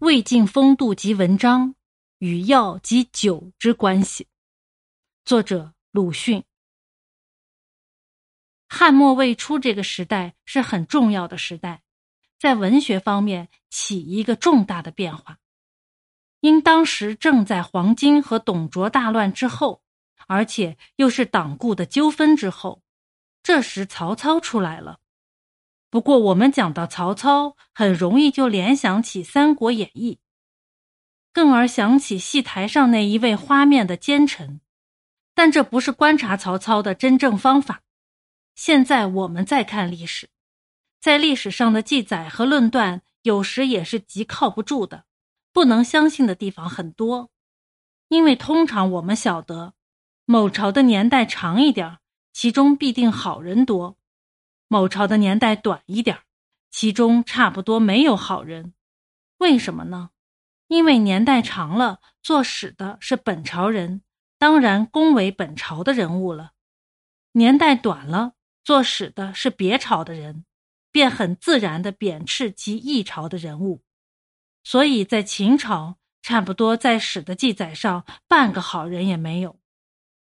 [0.00, 1.74] 魏晋风度及文章
[2.18, 4.28] 与药及酒之关系。
[5.24, 6.44] 作者鲁迅。
[8.68, 11.82] 汉末魏初这个时代是很重要的时代，
[12.38, 15.38] 在文学方面起一个重大的变化。
[16.38, 19.82] 因当时正在黄巾和董卓大乱之后，
[20.28, 22.84] 而且又是党锢的纠纷之后，
[23.42, 25.00] 这时曹操出来了。
[25.90, 30.14] 不过，我们讲到曹操，很容易就联想起《三国演义》，
[31.32, 34.60] 更而想起戏台上那一位花面的奸臣。
[35.34, 37.82] 但这不是观察曹操的真正方法。
[38.54, 40.28] 现在我们再看历史，
[41.00, 45.04] 在历史上的记载和论断，有时也是极靠不住的，
[45.52, 47.30] 不能相信的地方很多。
[48.08, 49.74] 因为通常我们晓得，
[50.24, 51.98] 某朝的年代长一点，
[52.32, 53.96] 其中必定好人多。
[54.68, 56.20] 某朝的年代短一点
[56.70, 58.74] 其中差不多没有好人，
[59.38, 60.10] 为什么呢？
[60.66, 64.02] 因为年代长了，做史的是本朝人，
[64.38, 66.50] 当然恭维本朝的人物了；
[67.32, 70.44] 年代短了，做史的是别朝的人，
[70.92, 73.82] 便很自然的贬斥其异朝的人物。
[74.62, 79.58] 所以在秦朝，差不多在史的记载上半个好人也没有。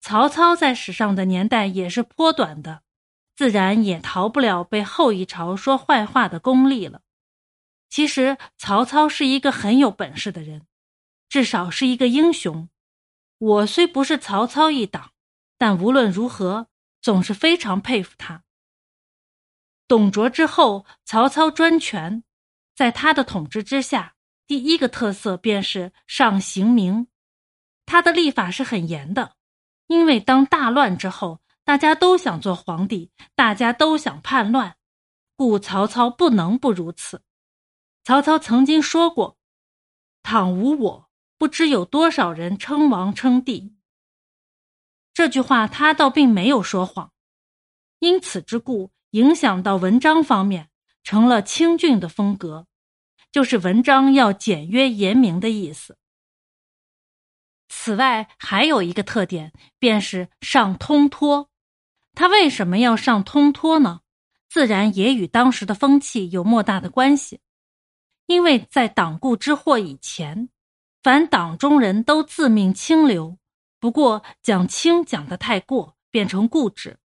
[0.00, 2.82] 曹操在史上的年代也是颇短的。
[3.36, 7.02] 自然也逃不了被后一朝说坏话的功力了。
[7.90, 10.66] 其实曹操是一个很有本事的人，
[11.28, 12.70] 至少是一个英雄。
[13.38, 15.12] 我虽不是曹操一党，
[15.58, 16.68] 但无论如何，
[17.02, 18.42] 总是非常佩服他。
[19.86, 22.24] 董卓之后，曹操专权，
[22.74, 24.14] 在他的统治之下，
[24.46, 27.08] 第一个特色便是上刑名。
[27.84, 29.34] 他的立法是很严的，
[29.88, 31.40] 因为当大乱之后。
[31.66, 34.76] 大家都想做皇帝，大家都想叛乱，
[35.34, 37.24] 故曹操不能不如此。
[38.04, 39.36] 曹操曾经说过
[40.22, 43.74] ：“倘无我，不知有多少人称王称帝。”
[45.12, 47.12] 这句话他倒并没有说谎。
[47.98, 50.70] 因此之故，影响到文章方面，
[51.02, 52.68] 成了清俊的风格，
[53.32, 55.98] 就是文章要简约严明的意思。
[57.68, 61.50] 此外，还有一个特点，便是上通托。
[62.16, 64.00] 他为什么要上通托呢？
[64.48, 67.40] 自然也与当时的风气有莫大的关系。
[68.26, 70.48] 因为在党锢之祸以前，
[71.02, 73.36] 凡党中人都自命清流，
[73.78, 76.98] 不过讲清讲得太过，变成固执，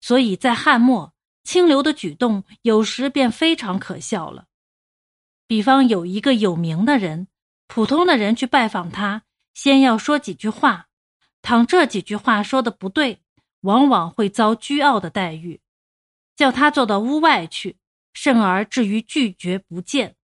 [0.00, 1.12] 所以在汉末，
[1.44, 4.46] 清流的举动有时便非常可笑了。
[5.46, 7.28] 比方有一个有名的人，
[7.68, 10.86] 普通的人去拜访他，先要说几句话，
[11.42, 13.20] 倘这几句话说的不对。
[13.64, 15.60] 往往会遭倨傲的待遇，
[16.36, 17.78] 叫他坐到屋外去，
[18.12, 20.16] 甚而至于拒绝不见。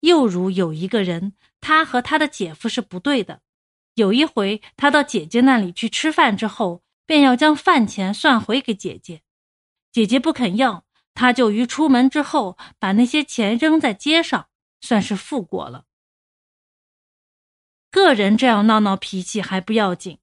[0.00, 3.42] 又如有一个人，他和他的姐夫是不对的。
[3.94, 9.22] 有一回，他到姐姐那里去吃饭之后，便要将饭钱算回给姐姐，
[9.90, 14.48] 姐姐不肯要，他就于出门之后把那些钱扔在街上，
[14.80, 15.86] 算是付过了。
[17.90, 20.19] 个人这样闹闹脾气还不要紧。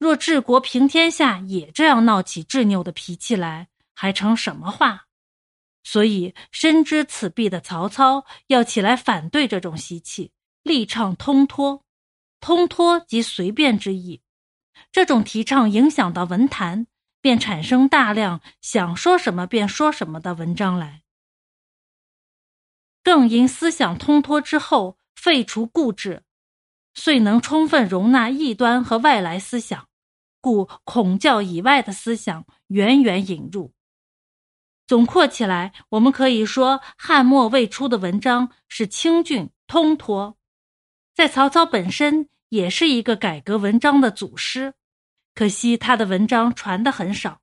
[0.00, 5.08] 若治国平天下也这样闹起执拗的脾气来，还成什么话？
[5.84, 11.84] 所以深知此弊的曹操要起来反对这种习气，力倡通脱。
[12.40, 14.22] 通脱即随便之意。
[14.90, 16.86] 这种提倡影响到文坛，
[17.20, 21.02] 便产生大量想说什么便说什么的文章来。
[23.02, 26.22] 更因思想通脱之后，废除固执，
[26.94, 29.89] 遂能充分容纳异端和外来思想。
[30.40, 33.72] 故孔教以外的思想源源引入。
[34.86, 40.36] 总括起来，我们可以说汉末未出的文章是清俊通脱，
[41.14, 44.74] 在曹操本身也是一个改革文章的祖师。
[45.32, 47.40] 可惜他的文章传的很少，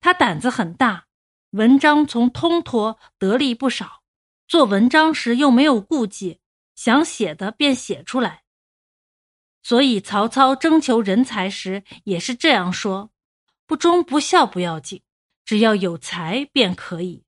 [0.00, 1.06] 他胆子很大，
[1.52, 4.02] 文章从通脱得利不少。
[4.46, 6.40] 做文章时又没有顾忌，
[6.74, 8.42] 想写的便写出来。
[9.66, 13.10] 所以曹操征求人才时也是这样说
[13.66, 15.02] ：“不忠不孝不要紧，
[15.44, 17.24] 只要有才便可以。”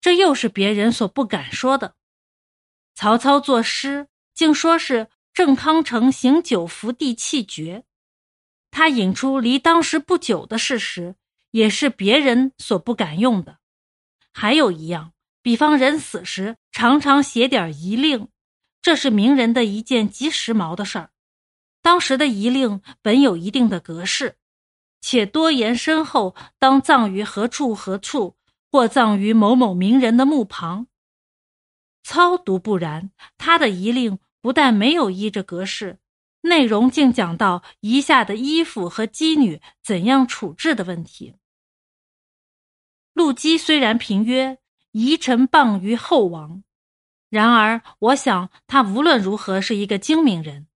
[0.00, 1.96] 这又是别人所不敢说的。
[2.94, 7.82] 曹操作诗竟说是郑康成行九服地气绝，
[8.70, 11.16] 他引出离当时不久的事实，
[11.50, 13.58] 也是别人所不敢用的。
[14.32, 18.28] 还有一样，比方人死时常常写点遗令，
[18.80, 21.10] 这是名人的一件极时髦的事儿。
[21.82, 24.36] 当时的遗令本有一定的格式，
[25.00, 28.36] 且多言深厚，当葬于何处何处，
[28.70, 30.86] 或葬于某某名人的墓旁。
[32.02, 35.98] 操独不然，他的遗令不但没有依着格式，
[36.42, 41.36] 内容竟讲到遗下的衣服和姬女怎样处置的问题。
[43.12, 44.58] 陆机虽然评曰
[44.92, 46.62] “遗臣谤于后王”，
[47.28, 50.66] 然而我想他无论如何是一个精明人，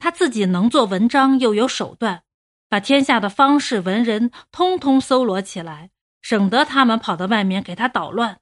[0.00, 2.24] 他自己能做文章又有手段，
[2.68, 5.90] 把天下的方士文人通通搜罗起来，
[6.22, 8.40] 省得他们跑到外面给他捣乱。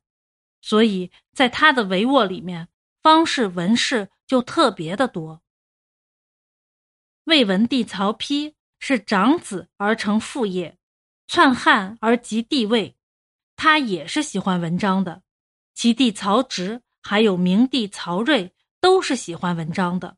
[0.62, 2.68] 所以在他的帷幄里面，
[3.02, 5.42] 方士文士就特别的多。
[7.24, 10.78] 魏文帝曹丕是长子而成父业，
[11.26, 12.96] 篡汉而及帝位。
[13.56, 15.22] 他也是喜欢文章的，
[15.74, 20.17] 其弟曹植还有明帝曹睿都是喜欢文章的。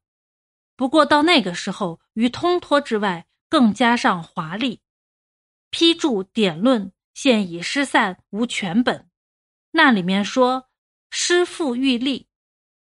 [0.80, 4.80] 不过到那个时候，于通脱之外，更加上华丽。
[5.68, 9.06] 批注典论，现已失散，无全本。
[9.72, 10.70] 那里面说
[11.10, 12.28] 诗赋欲立，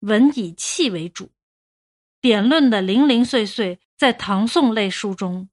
[0.00, 1.32] 文以气为主。
[2.22, 5.50] 典论的零零碎碎，在唐宋类书中，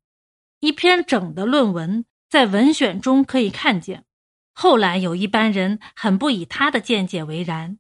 [0.62, 4.06] 一篇整的论文，在文选中可以看见。
[4.53, 7.80] 后来有一班人很不以他的见解为然，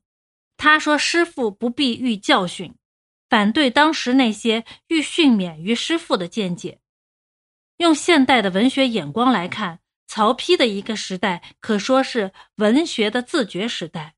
[0.57, 2.75] 他说师傅不必欲教训，
[3.29, 6.79] 反对当时那些欲训勉于师傅的见解。
[7.77, 14.15] 用现代的文学眼光来看，曹丕的一个时代可说是文学的自觉时代，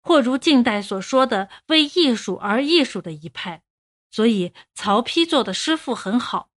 [0.00, 3.62] 或如近代所说的为艺术而艺术的一派。
[4.10, 6.50] 所以曹丕做的师傅很好，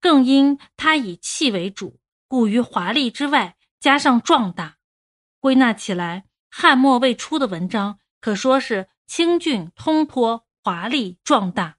[0.00, 3.56] 更因他以气为主，故于华丽之外。
[3.78, 4.78] 加上壮大，
[5.38, 11.76] 归纳起来，汉末未出的文章可说是清俊、通脱、华丽、壮大。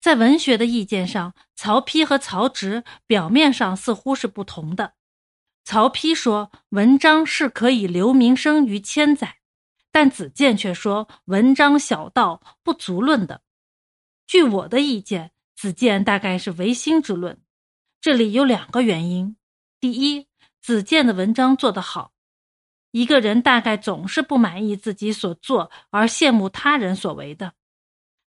[0.00, 4.94] 在文学的意见上，曹丕和曹植表面上似乎是不同的。
[5.64, 9.38] 曹丕说文章是可以留名声于千载，
[9.90, 13.42] 但子建却说文章小道不足论的。
[14.28, 17.42] 据我的意见，子建大概是唯心之论。
[18.00, 19.36] 这里有两个原因：
[19.80, 20.28] 第一，
[20.62, 22.12] 子建的文章做得好，
[22.90, 27.52] 一个人大概总是不满意自己所做，而羡慕他人所为的。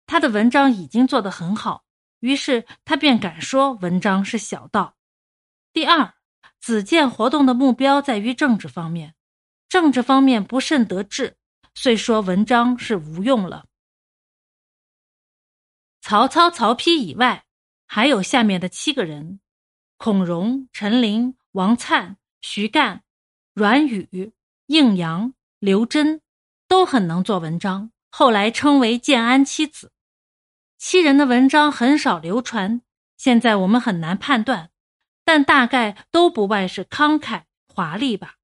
[0.05, 1.83] 他的文章已经做得很好，
[2.19, 4.95] 于是他便敢说文章是小道。
[5.73, 6.13] 第二，
[6.59, 9.15] 子建活动的目标在于政治方面，
[9.69, 11.37] 政治方面不甚得志，
[11.73, 13.65] 虽说文章是无用了。
[16.01, 17.45] 曹操、曹丕以外，
[17.87, 19.39] 还有下面的七个人：
[19.97, 22.15] 孔融、陈琳、王粲。
[22.43, 23.03] 徐干、
[23.53, 24.33] 阮宇、
[24.71, 26.21] 应阳、刘桢
[26.65, 29.91] 都很能做文章，后来称为建安七子。
[30.77, 32.81] 七人的文章很少流传，
[33.17, 34.69] 现在我们很难判断，
[35.25, 38.35] 但大概都不外是慷慨华丽吧。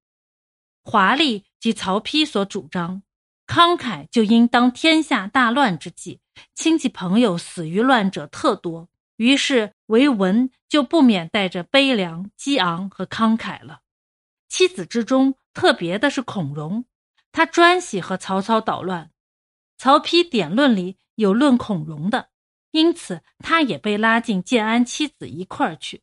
[0.84, 3.02] 华丽即曹丕所主张，
[3.46, 6.20] 慷慨就应当天下大乱之际，
[6.54, 13.80] 亲戚朋友死于乱者特多，于是为文就不免带着悲凉、激昂和慷慨了。
[14.48, 16.84] 妻子之中，特别的是孔融，
[17.32, 19.10] 他专喜和曹操捣乱。
[19.76, 22.30] 曹丕典论里有论孔融的，
[22.70, 26.02] 因此他也被拉进建安七子一块儿去。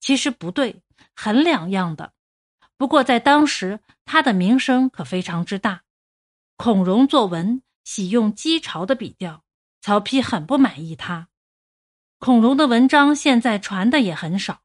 [0.00, 0.82] 其实不对，
[1.14, 2.14] 很两样的。
[2.76, 5.82] 不过在当时，他的名声可非常之大。
[6.56, 9.44] 孔融作文喜用讥嘲的笔调，
[9.80, 11.28] 曹丕很不满意他。
[12.18, 14.62] 孔融的文章现在传的也很少，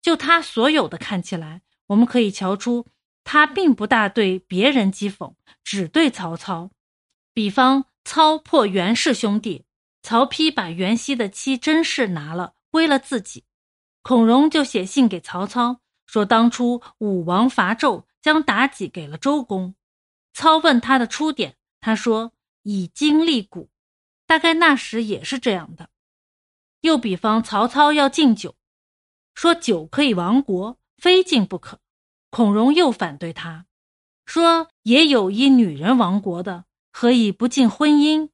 [0.00, 1.62] 就他所有的看起来。
[1.92, 2.86] 我们可以瞧出，
[3.22, 6.70] 他并不大对别人讥讽，只对曹操。
[7.34, 9.66] 比方操破袁氏兄弟，
[10.02, 13.44] 曹丕把袁熙的妻甄氏拿了，归了自己。
[14.02, 19.74] 孔融就写信给曹操，说当初武王伐纣，将妲己给了周公。
[20.32, 22.32] 操问他的出典，他说
[22.62, 23.68] 以经历古，
[24.26, 25.90] 大概那时也是这样的。
[26.80, 28.56] 又比方曹操要敬酒，
[29.34, 30.78] 说酒可以亡国。
[30.98, 31.80] 非敬不可，
[32.32, 33.66] 孔融又反对他，
[34.24, 38.30] 说也有一女人亡国的，何以不禁婚姻？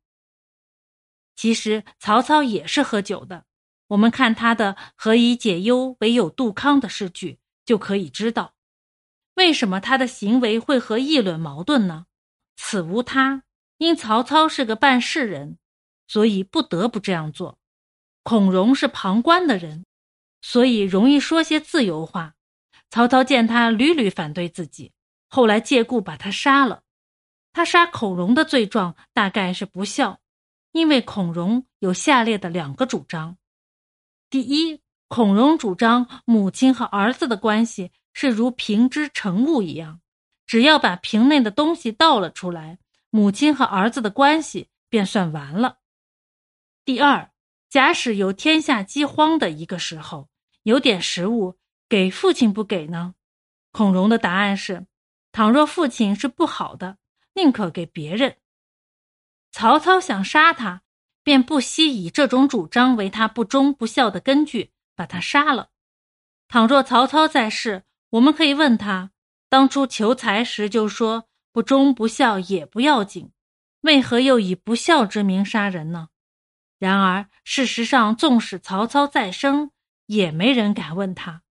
[1.35, 3.45] 其实曹操也是喝酒的，
[3.89, 8.55] 我们看他的“何以解忧，唯有杜康”的诗句，就可以知道，
[9.35, 12.07] 为什么他的行为会和议论矛盾呢？
[12.55, 13.43] 此无他，
[13.79, 15.59] 因曹操是个办事人，
[16.07, 17.59] 所以不得不这样做。
[18.23, 19.85] 孔融是旁观的人，
[20.41, 22.37] 所以容易说些自由话。
[22.91, 24.93] 曹操见他屡屡反对自己，
[25.29, 26.83] 后来借故把他杀了。
[27.53, 30.21] 他杀孔融的罪状大概是不孝，
[30.73, 33.37] 因为孔融有下列的两个主张：
[34.31, 40.01] 第一，孔融主张母亲和儿子的关系是如瓶之盛物一样，
[40.47, 42.79] 只要把瓶内的东西倒了出来，
[43.11, 45.79] 母亲和儿子的关系便算完了。
[46.85, 47.31] 第二，
[47.69, 50.29] 假使有天下饥荒的一个时候，
[50.63, 51.57] 有点食物
[51.89, 53.15] 给父亲不给呢？
[53.73, 54.87] 孔融的答案是：
[55.33, 56.99] 倘若父亲是不好的，
[57.35, 58.37] 宁可给别人。
[59.51, 60.83] 曹操想杀他，
[61.23, 65.71] 便不惜以这种主张为他不忠不孝的根据，把他杀了。
[66.47, 69.13] 倘若曹操在世，我们可以问他：
[69.49, 73.33] 当初求财时就说不忠不孝也不要紧，
[73.81, 76.09] 为何又以不孝之名杀人呢？
[76.79, 79.71] 然而事实上，纵使曹操再生，
[80.07, 81.43] 也没人敢问他。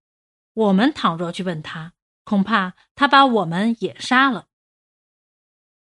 [0.58, 4.48] 我们倘若去问他，恐怕他把我们也杀了。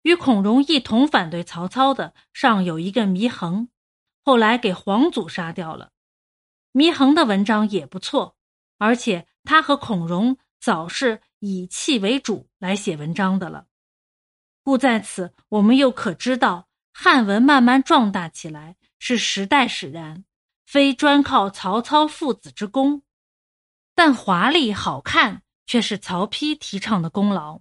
[0.02, 3.70] 与孔融一同反对曹操的，尚有一个祢衡，
[4.22, 5.92] 后来给黄祖杀掉了。
[6.74, 8.36] 祢衡的文章也不错，
[8.78, 13.68] 而且他和孔融早是以气为主来写文章的了。
[14.62, 20.26] 故在此，我们又可知道汉文慢慢壮大起来是时代使然，
[20.66, 23.04] 非专靠曹操父子之功。
[24.02, 27.60] 但华丽好看却是曹丕提倡的功劳。